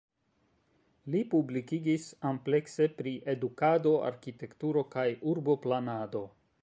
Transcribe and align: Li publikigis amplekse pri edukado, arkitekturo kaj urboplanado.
Li 1.15 1.19
publikigis 1.33 2.07
amplekse 2.29 2.87
pri 3.01 3.13
edukado, 3.35 3.93
arkitekturo 4.09 4.85
kaj 4.97 5.07
urboplanado. 5.35 6.25